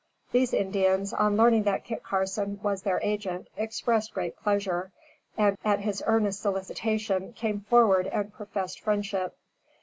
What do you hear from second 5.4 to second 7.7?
at his earnest solicitation, came